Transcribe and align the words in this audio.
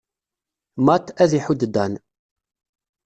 Matt 0.85 1.07
ad 1.23 1.31
iḥudd 1.39 1.61
Dan. 1.75 1.93